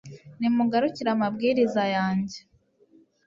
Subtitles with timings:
[0.39, 2.39] nimugarukire amabwiriza yanjye